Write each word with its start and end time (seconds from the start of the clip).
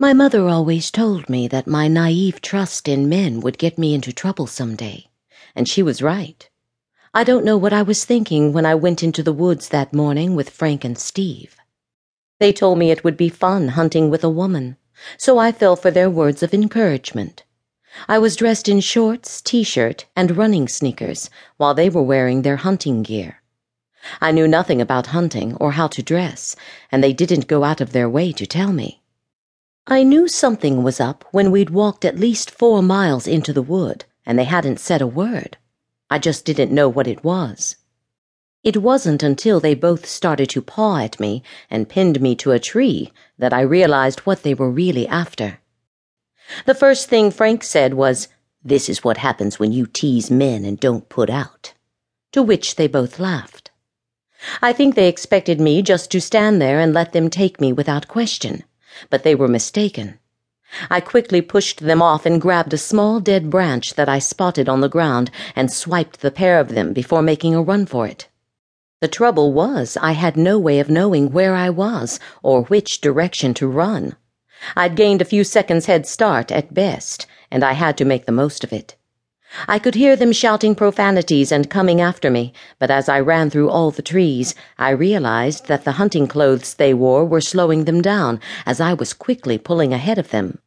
My 0.00 0.12
mother 0.12 0.46
always 0.46 0.92
told 0.92 1.28
me 1.28 1.48
that 1.48 1.66
my 1.66 1.88
naive 1.88 2.40
trust 2.40 2.86
in 2.86 3.08
men 3.08 3.40
would 3.40 3.58
get 3.58 3.76
me 3.76 3.94
into 3.94 4.12
trouble 4.12 4.46
someday, 4.46 5.08
and 5.56 5.68
she 5.68 5.82
was 5.82 6.00
right. 6.00 6.48
I 7.12 7.24
don't 7.24 7.44
know 7.44 7.56
what 7.56 7.72
I 7.72 7.82
was 7.82 8.04
thinking 8.04 8.52
when 8.52 8.64
I 8.64 8.76
went 8.76 9.02
into 9.02 9.24
the 9.24 9.32
woods 9.32 9.70
that 9.70 9.92
morning 9.92 10.36
with 10.36 10.50
Frank 10.50 10.84
and 10.84 10.96
Steve. 10.96 11.56
They 12.38 12.52
told 12.52 12.78
me 12.78 12.92
it 12.92 13.02
would 13.02 13.16
be 13.16 13.28
fun 13.28 13.70
hunting 13.70 14.08
with 14.08 14.22
a 14.22 14.30
woman, 14.30 14.76
so 15.16 15.36
I 15.36 15.50
fell 15.50 15.74
for 15.74 15.90
their 15.90 16.08
words 16.08 16.44
of 16.44 16.54
encouragement. 16.54 17.42
I 18.06 18.20
was 18.20 18.36
dressed 18.36 18.68
in 18.68 18.78
shorts, 18.78 19.42
t-shirt, 19.42 20.06
and 20.14 20.36
running 20.36 20.68
sneakers, 20.68 21.28
while 21.56 21.74
they 21.74 21.90
were 21.90 22.04
wearing 22.04 22.42
their 22.42 22.58
hunting 22.58 23.02
gear. 23.02 23.42
I 24.20 24.30
knew 24.30 24.46
nothing 24.46 24.80
about 24.80 25.08
hunting 25.08 25.56
or 25.56 25.72
how 25.72 25.88
to 25.88 26.04
dress, 26.04 26.54
and 26.92 27.02
they 27.02 27.12
didn't 27.12 27.48
go 27.48 27.64
out 27.64 27.80
of 27.80 27.90
their 27.90 28.08
way 28.08 28.30
to 28.30 28.46
tell 28.46 28.72
me. 28.72 29.02
I 29.90 30.02
knew 30.02 30.28
something 30.28 30.82
was 30.82 31.00
up 31.00 31.24
when 31.30 31.50
we'd 31.50 31.70
walked 31.70 32.04
at 32.04 32.18
least 32.18 32.50
four 32.50 32.82
miles 32.82 33.26
into 33.26 33.54
the 33.54 33.62
wood, 33.62 34.04
and 34.26 34.38
they 34.38 34.44
hadn't 34.44 34.80
said 34.80 35.00
a 35.00 35.06
word. 35.06 35.56
I 36.10 36.18
just 36.18 36.44
didn't 36.44 36.74
know 36.74 36.90
what 36.90 37.06
it 37.06 37.24
was. 37.24 37.76
It 38.62 38.82
wasn't 38.82 39.22
until 39.22 39.60
they 39.60 39.74
both 39.74 40.04
started 40.04 40.50
to 40.50 40.60
paw 40.60 40.98
at 40.98 41.18
me 41.18 41.42
and 41.70 41.88
pinned 41.88 42.20
me 42.20 42.36
to 42.36 42.50
a 42.50 42.58
tree 42.58 43.14
that 43.38 43.54
I 43.54 43.62
realized 43.62 44.20
what 44.20 44.42
they 44.42 44.52
were 44.52 44.70
really 44.70 45.08
after. 45.08 45.58
The 46.66 46.74
first 46.74 47.08
thing 47.08 47.30
Frank 47.30 47.64
said 47.64 47.94
was, 47.94 48.28
This 48.62 48.90
is 48.90 49.02
what 49.02 49.16
happens 49.16 49.58
when 49.58 49.72
you 49.72 49.86
tease 49.86 50.30
men 50.30 50.66
and 50.66 50.78
don't 50.78 51.08
put 51.08 51.30
out. 51.30 51.72
To 52.32 52.42
which 52.42 52.76
they 52.76 52.88
both 52.88 53.18
laughed. 53.18 53.70
I 54.60 54.74
think 54.74 54.96
they 54.96 55.08
expected 55.08 55.62
me 55.62 55.80
just 55.80 56.10
to 56.10 56.20
stand 56.20 56.60
there 56.60 56.78
and 56.78 56.92
let 56.92 57.14
them 57.14 57.30
take 57.30 57.58
me 57.58 57.72
without 57.72 58.06
question 58.06 58.64
but 59.10 59.22
they 59.22 59.34
were 59.34 59.48
mistaken. 59.48 60.18
I 60.90 61.00
quickly 61.00 61.40
pushed 61.40 61.80
them 61.80 62.02
off 62.02 62.26
and 62.26 62.40
grabbed 62.40 62.74
a 62.74 62.78
small 62.78 63.20
dead 63.20 63.48
branch 63.48 63.94
that 63.94 64.08
I 64.08 64.18
spotted 64.18 64.68
on 64.68 64.82
the 64.82 64.88
ground 64.88 65.30
and 65.56 65.72
swiped 65.72 66.20
the 66.20 66.30
pair 66.30 66.60
of 66.60 66.68
them 66.68 66.92
before 66.92 67.22
making 67.22 67.54
a 67.54 67.62
run 67.62 67.86
for 67.86 68.06
it. 68.06 68.28
The 69.00 69.08
trouble 69.08 69.52
was, 69.52 69.96
I 70.00 70.12
had 70.12 70.36
no 70.36 70.58
way 70.58 70.78
of 70.78 70.90
knowing 70.90 71.32
where 71.32 71.54
I 71.54 71.70
was 71.70 72.20
or 72.42 72.64
which 72.64 73.00
direction 73.00 73.54
to 73.54 73.66
run. 73.66 74.16
I'd 74.76 74.96
gained 74.96 75.22
a 75.22 75.24
few 75.24 75.44
seconds' 75.44 75.86
head 75.86 76.06
start 76.06 76.50
at 76.50 76.74
best, 76.74 77.26
and 77.50 77.64
I 77.64 77.72
had 77.72 77.96
to 77.98 78.04
make 78.04 78.26
the 78.26 78.32
most 78.32 78.62
of 78.62 78.72
it. 78.72 78.96
I 79.66 79.78
could 79.78 79.94
hear 79.94 80.14
them 80.14 80.32
shouting 80.32 80.74
profanities 80.74 81.50
and 81.50 81.70
coming 81.70 82.00
after 82.00 82.30
me, 82.30 82.52
but 82.78 82.90
as 82.90 83.08
I 83.08 83.20
ran 83.20 83.50
through 83.50 83.70
all 83.70 83.90
the 83.90 84.02
trees, 84.02 84.54
I 84.78 84.90
realized 84.90 85.66
that 85.68 85.84
the 85.84 85.92
hunting 85.92 86.26
clothes 86.26 86.74
they 86.74 86.92
wore 86.92 87.24
were 87.24 87.40
slowing 87.40 87.84
them 87.84 88.02
down 88.02 88.40
as 88.66 88.80
I 88.80 88.92
was 88.92 89.12
quickly 89.12 89.58
pulling 89.58 89.92
ahead 89.92 90.18
of 90.18 90.30
them. 90.30 90.58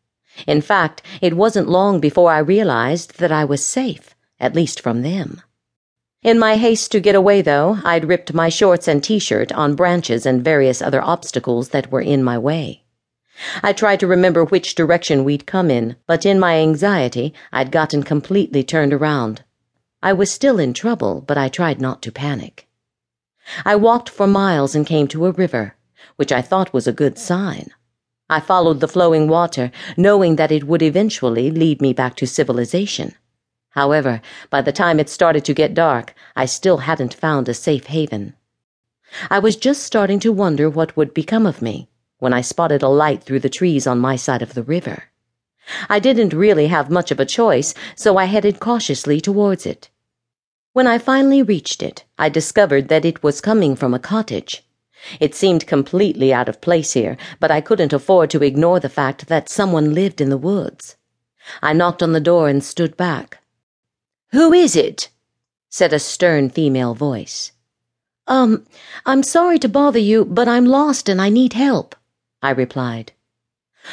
In 0.47 0.61
fact, 0.61 1.01
it 1.21 1.37
wasn't 1.37 1.69
long 1.69 1.99
before 1.99 2.31
I 2.31 2.39
realized 2.39 3.19
that 3.19 3.31
I 3.31 3.45
was 3.45 3.63
safe, 3.63 4.15
at 4.39 4.55
least 4.55 4.81
from 4.81 5.01
them. 5.01 5.41
In 6.23 6.39
my 6.39 6.57
haste 6.57 6.91
to 6.91 6.99
get 6.99 7.15
away, 7.15 7.41
though, 7.41 7.79
I'd 7.83 8.05
ripped 8.05 8.33
my 8.33 8.49
shorts 8.49 8.87
and 8.87 9.03
t-shirt 9.03 9.51
on 9.51 9.75
branches 9.75 10.25
and 10.25 10.43
various 10.43 10.81
other 10.81 11.01
obstacles 11.01 11.69
that 11.69 11.91
were 11.91 12.01
in 12.01 12.23
my 12.23 12.37
way. 12.37 12.83
I 13.63 13.73
tried 13.73 13.99
to 14.01 14.07
remember 14.07 14.43
which 14.43 14.75
direction 14.75 15.23
we'd 15.23 15.45
come 15.45 15.71
in, 15.71 15.95
but 16.05 16.25
in 16.25 16.39
my 16.39 16.57
anxiety, 16.57 17.33
I'd 17.51 17.71
gotten 17.71 18.03
completely 18.03 18.63
turned 18.63 18.93
around. 18.93 19.43
I 20.03 20.13
was 20.13 20.31
still 20.31 20.59
in 20.59 20.73
trouble, 20.73 21.21
but 21.21 21.37
I 21.37 21.47
tried 21.47 21.79
not 21.79 22.01
to 22.01 22.11
panic. 22.11 22.67
I 23.63 23.75
walked 23.75 24.09
for 24.09 24.27
miles 24.27 24.75
and 24.75 24.85
came 24.85 25.07
to 25.09 25.25
a 25.25 25.31
river, 25.31 25.75
which 26.15 26.31
I 26.31 26.41
thought 26.41 26.73
was 26.73 26.87
a 26.87 26.93
good 26.93 27.17
sign. 27.17 27.69
I 28.29 28.39
followed 28.39 28.79
the 28.79 28.87
flowing 28.87 29.27
water, 29.27 29.71
knowing 29.95 30.37
that 30.37 30.51
it 30.51 30.65
would 30.65 30.81
eventually 30.81 31.51
lead 31.51 31.81
me 31.81 31.93
back 31.93 32.15
to 32.17 32.27
civilization. 32.27 33.15
However, 33.69 34.21
by 34.49 34.61
the 34.61 34.71
time 34.71 34.99
it 34.99 35.09
started 35.09 35.45
to 35.45 35.53
get 35.53 35.73
dark, 35.73 36.13
I 36.35 36.45
still 36.45 36.79
hadn't 36.79 37.13
found 37.13 37.47
a 37.47 37.53
safe 37.53 37.87
haven. 37.87 38.35
I 39.29 39.39
was 39.39 39.55
just 39.55 39.83
starting 39.83 40.19
to 40.21 40.31
wonder 40.31 40.69
what 40.69 40.97
would 40.97 41.13
become 41.13 41.45
of 41.45 41.61
me 41.61 41.90
when 42.21 42.33
I 42.33 42.41
spotted 42.41 42.83
a 42.83 42.87
light 42.87 43.23
through 43.23 43.39
the 43.39 43.49
trees 43.49 43.87
on 43.87 43.97
my 43.97 44.15
side 44.15 44.43
of 44.43 44.53
the 44.53 44.61
river. 44.61 45.05
I 45.89 45.97
didn't 45.97 46.33
really 46.33 46.67
have 46.67 46.91
much 46.91 47.09
of 47.09 47.19
a 47.19 47.25
choice, 47.25 47.73
so 47.95 48.17
I 48.17 48.25
headed 48.25 48.59
cautiously 48.59 49.19
towards 49.19 49.65
it. 49.65 49.89
When 50.73 50.85
I 50.85 50.99
finally 50.99 51.41
reached 51.41 51.81
it, 51.81 52.05
I 52.19 52.29
discovered 52.29 52.89
that 52.89 53.05
it 53.05 53.23
was 53.23 53.41
coming 53.41 53.75
from 53.75 53.95
a 53.95 53.99
cottage. 53.99 54.63
It 55.19 55.33
seemed 55.33 55.65
completely 55.65 56.31
out 56.31 56.47
of 56.47 56.61
place 56.61 56.93
here, 56.93 57.17
but 57.39 57.49
I 57.49 57.59
couldn't 57.59 57.91
afford 57.91 58.29
to 58.29 58.43
ignore 58.43 58.79
the 58.79 58.87
fact 58.87 59.27
that 59.27 59.49
someone 59.49 59.95
lived 59.95 60.21
in 60.21 60.29
the 60.29 60.37
woods. 60.37 60.97
I 61.59 61.73
knocked 61.73 62.03
on 62.03 62.11
the 62.11 62.19
door 62.19 62.47
and 62.49 62.63
stood 62.63 62.95
back. 62.97 63.39
Who 64.31 64.53
is 64.53 64.75
it? 64.75 65.09
said 65.71 65.91
a 65.91 65.97
stern 65.97 66.51
female 66.51 66.93
voice. 66.93 67.51
Um, 68.27 68.67
I'm 69.07 69.23
sorry 69.23 69.57
to 69.57 69.67
bother 69.67 69.97
you, 69.99 70.23
but 70.23 70.47
I'm 70.47 70.65
lost 70.65 71.09
and 71.09 71.19
I 71.19 71.29
need 71.29 71.53
help. 71.53 71.95
I 72.43 72.49
replied. 72.49 73.13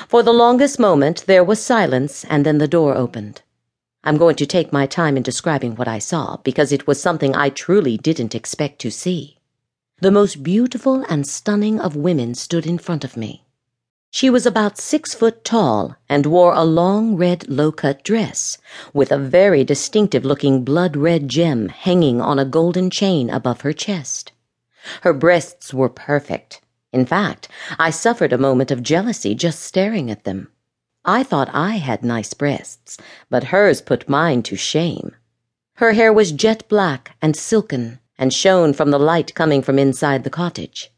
For 0.06 0.22
the 0.22 0.32
longest 0.32 0.78
moment 0.78 1.24
there 1.26 1.44
was 1.44 1.62
silence, 1.62 2.24
and 2.30 2.46
then 2.46 2.58
the 2.58 2.68
door 2.68 2.94
opened. 2.94 3.42
I'm 4.04 4.16
going 4.16 4.36
to 4.36 4.46
take 4.46 4.72
my 4.72 4.86
time 4.86 5.16
in 5.16 5.22
describing 5.22 5.76
what 5.76 5.88
I 5.88 5.98
saw, 5.98 6.38
because 6.38 6.72
it 6.72 6.86
was 6.86 7.00
something 7.00 7.34
I 7.34 7.50
truly 7.50 7.96
didn't 7.96 8.34
expect 8.34 8.80
to 8.80 8.90
see. 8.90 9.38
The 10.00 10.10
most 10.10 10.42
beautiful 10.42 11.04
and 11.08 11.26
stunning 11.26 11.80
of 11.80 11.96
women 11.96 12.34
stood 12.34 12.66
in 12.66 12.78
front 12.78 13.04
of 13.04 13.16
me. 13.16 13.44
She 14.10 14.30
was 14.30 14.46
about 14.46 14.78
six 14.78 15.12
foot 15.12 15.44
tall 15.44 15.96
and 16.08 16.24
wore 16.24 16.54
a 16.54 16.64
long 16.64 17.16
red 17.16 17.48
low 17.48 17.70
cut 17.70 18.02
dress 18.02 18.56
with 18.94 19.12
a 19.12 19.18
very 19.18 19.64
distinctive 19.64 20.24
looking 20.24 20.64
blood 20.64 20.96
red 20.96 21.28
gem 21.28 21.68
hanging 21.68 22.20
on 22.20 22.38
a 22.38 22.46
golden 22.46 22.88
chain 22.88 23.28
above 23.28 23.60
her 23.60 23.74
chest. 23.74 24.32
Her 25.02 25.12
breasts 25.12 25.74
were 25.74 25.90
perfect 25.90 26.62
in 26.92 27.04
fact, 27.04 27.48
I 27.78 27.90
suffered 27.90 28.32
a 28.32 28.38
moment 28.38 28.70
of 28.70 28.82
jealousy 28.82 29.34
just 29.34 29.60
staring 29.60 30.10
at 30.10 30.24
them. 30.24 30.48
I 31.04 31.22
thought 31.22 31.50
I 31.52 31.76
had 31.76 32.02
nice 32.04 32.34
breasts, 32.34 32.98
but 33.30 33.44
hers 33.44 33.80
put 33.80 34.08
mine 34.08 34.42
to 34.44 34.56
shame. 34.56 35.14
Her 35.76 35.92
hair 35.92 36.12
was 36.12 36.32
jet 36.32 36.68
black 36.68 37.16
and 37.20 37.36
silken 37.36 38.00
and 38.18 38.32
shone 38.32 38.72
from 38.72 38.90
the 38.90 38.98
light 38.98 39.34
coming 39.34 39.62
from 39.62 39.78
inside 39.78 40.24
the 40.24 40.30
cottage. 40.30 40.90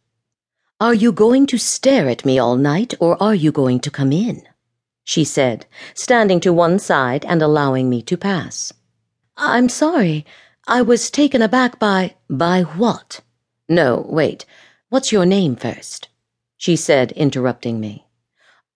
Are 0.81 0.95
you 0.95 1.13
going 1.13 1.47
to 1.49 1.59
stare 1.59 2.09
at 2.09 2.25
me 2.25 2.39
all 2.39 2.57
night, 2.57 2.95
or 2.99 3.23
are 3.23 3.35
you 3.35 3.53
going 3.53 3.81
to 3.81 3.91
come 3.91 4.13
in? 4.13 4.43
She 5.05 5.25
said, 5.25 5.67
standing 5.93 6.41
to 6.41 6.53
one 6.53 6.79
side 6.79 7.25
and 7.27 7.43
allowing 7.43 7.91
me 7.91 8.01
to 8.03 8.17
pass. 8.17 8.73
I'm 9.37 9.69
sorry. 9.69 10.25
I 10.67 10.83
was 10.83 11.11
taken 11.11 11.43
aback 11.43 11.79
by. 11.79 12.15
By 12.31 12.63
what? 12.63 13.21
No, 13.69 14.07
wait. 14.09 14.47
What's 14.91 15.13
your 15.13 15.25
name 15.25 15.55
first? 15.55 16.09
She 16.57 16.75
said, 16.75 17.13
interrupting 17.13 17.79
me. 17.79 18.09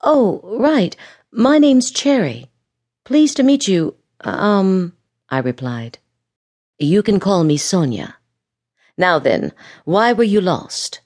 Oh, 0.00 0.40
right. 0.44 0.94
My 1.32 1.58
name's 1.58 1.90
Cherry. 1.90 2.52
Pleased 3.04 3.36
to 3.38 3.42
meet 3.42 3.66
you. 3.66 3.96
Um, 4.20 4.92
I 5.28 5.38
replied. 5.38 5.98
You 6.78 7.02
can 7.02 7.18
call 7.18 7.42
me 7.42 7.56
Sonia. 7.56 8.14
Now 8.96 9.18
then, 9.18 9.52
why 9.84 10.12
were 10.12 10.22
you 10.22 10.40
lost? 10.40 11.00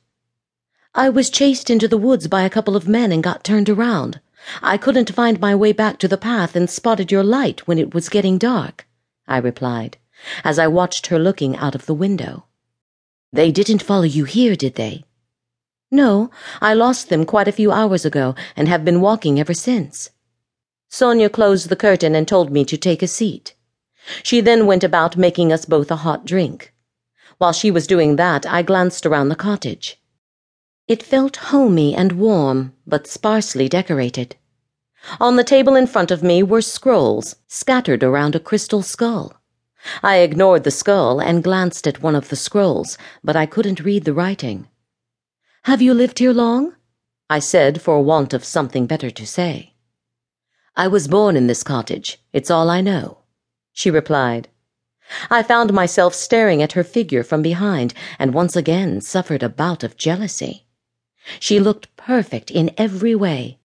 I 0.94 1.08
was 1.08 1.30
chased 1.30 1.70
into 1.70 1.88
the 1.88 1.96
woods 1.96 2.28
by 2.28 2.42
a 2.42 2.50
couple 2.50 2.76
of 2.76 2.86
men 2.86 3.10
and 3.10 3.22
got 3.22 3.44
turned 3.44 3.70
around. 3.70 4.20
I 4.60 4.76
couldn't 4.76 5.14
find 5.14 5.40
my 5.40 5.54
way 5.54 5.72
back 5.72 5.98
to 6.00 6.08
the 6.08 6.18
path 6.18 6.54
and 6.54 6.68
spotted 6.68 7.10
your 7.10 7.24
light 7.24 7.66
when 7.66 7.78
it 7.78 7.94
was 7.94 8.10
getting 8.10 8.36
dark, 8.36 8.86
I 9.26 9.38
replied, 9.38 9.96
as 10.44 10.58
I 10.58 10.66
watched 10.66 11.06
her 11.06 11.18
looking 11.18 11.56
out 11.56 11.74
of 11.74 11.86
the 11.86 11.94
window. 11.94 12.44
They 13.32 13.52
didn't 13.52 13.82
follow 13.82 14.04
you 14.04 14.24
here, 14.24 14.56
did 14.56 14.74
they? 14.76 15.04
No, 15.90 16.30
I 16.60 16.74
lost 16.74 17.08
them 17.08 17.24
quite 17.24 17.48
a 17.48 17.52
few 17.52 17.72
hours 17.72 18.04
ago 18.04 18.34
and 18.56 18.68
have 18.68 18.84
been 18.84 19.00
walking 19.00 19.38
ever 19.40 19.54
since. 19.54 20.10
Sonia 20.90 21.28
closed 21.28 21.68
the 21.68 21.76
curtain 21.76 22.14
and 22.14 22.26
told 22.26 22.50
me 22.50 22.64
to 22.64 22.76
take 22.76 23.02
a 23.02 23.06
seat. 23.06 23.54
She 24.22 24.40
then 24.40 24.66
went 24.66 24.84
about 24.84 25.16
making 25.16 25.52
us 25.52 25.64
both 25.64 25.90
a 25.90 25.96
hot 25.96 26.24
drink. 26.24 26.72
While 27.36 27.52
she 27.52 27.70
was 27.70 27.86
doing 27.86 28.16
that, 28.16 28.46
I 28.46 28.62
glanced 28.62 29.04
around 29.04 29.28
the 29.28 29.36
cottage. 29.36 30.00
It 30.86 31.02
felt 31.02 31.36
homey 31.52 31.94
and 31.94 32.12
warm, 32.12 32.72
but 32.86 33.06
sparsely 33.06 33.68
decorated. 33.68 34.36
On 35.20 35.36
the 35.36 35.44
table 35.44 35.76
in 35.76 35.86
front 35.86 36.10
of 36.10 36.22
me 36.22 36.42
were 36.42 36.62
scrolls 36.62 37.36
scattered 37.46 38.02
around 38.02 38.34
a 38.34 38.40
crystal 38.40 38.82
skull. 38.82 39.34
I 40.02 40.16
ignored 40.18 40.64
the 40.64 40.70
skull 40.70 41.20
and 41.20 41.44
glanced 41.44 41.86
at 41.86 42.02
one 42.02 42.16
of 42.16 42.28
the 42.28 42.36
scrolls, 42.36 42.98
but 43.22 43.36
I 43.36 43.46
couldn't 43.46 43.80
read 43.80 44.04
the 44.04 44.12
writing. 44.12 44.68
Have 45.64 45.80
you 45.80 45.94
lived 45.94 46.18
here 46.18 46.32
long? 46.32 46.74
I 47.30 47.38
said 47.38 47.80
for 47.80 48.02
want 48.02 48.32
of 48.32 48.44
something 48.44 48.86
better 48.86 49.10
to 49.10 49.26
say. 49.26 49.74
I 50.76 50.88
was 50.88 51.08
born 51.08 51.36
in 51.36 51.46
this 51.46 51.62
cottage. 51.62 52.18
It's 52.32 52.50
all 52.50 52.70
I 52.70 52.80
know, 52.80 53.18
she 53.72 53.90
replied. 53.90 54.48
I 55.30 55.42
found 55.42 55.72
myself 55.72 56.14
staring 56.14 56.62
at 56.62 56.72
her 56.72 56.84
figure 56.84 57.22
from 57.22 57.42
behind 57.42 57.94
and 58.18 58.34
once 58.34 58.56
again 58.56 59.00
suffered 59.00 59.42
a 59.42 59.48
bout 59.48 59.82
of 59.82 59.96
jealousy. 59.96 60.66
She 61.40 61.60
looked 61.60 61.94
perfect 61.96 62.50
in 62.50 62.70
every 62.76 63.14
way 63.14 63.57